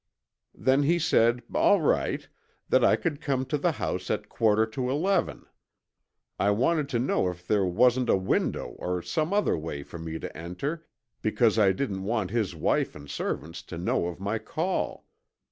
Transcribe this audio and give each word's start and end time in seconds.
"Then 0.55 0.81
he 0.81 0.97
said 0.97 1.43
all 1.53 1.79
right, 1.79 2.27
that 2.69 2.83
I 2.83 2.95
could 2.95 3.21
come 3.21 3.45
to 3.45 3.57
the 3.59 3.73
house 3.73 4.09
at 4.09 4.29
quarter 4.29 4.65
to 4.65 4.89
eleven. 4.89 5.45
I 6.39 6.49
wanted 6.49 6.89
to 6.89 6.97
know 6.97 7.29
if 7.29 7.45
there 7.45 7.65
wasn't 7.65 8.09
a 8.09 8.17
window 8.17 8.69
or 8.79 9.03
some 9.03 9.31
other 9.31 9.55
way 9.55 9.83
for 9.83 9.99
me 9.99 10.17
to 10.17 10.35
enter, 10.35 10.87
because 11.21 11.59
I 11.59 11.71
didn't 11.71 12.01
want 12.03 12.31
his 12.31 12.55
wife 12.55 12.95
and 12.95 13.07
servants 13.07 13.61
to 13.61 13.77
know 13.77 14.07
of 14.07 14.19
my 14.19 14.39
call. 14.39 15.05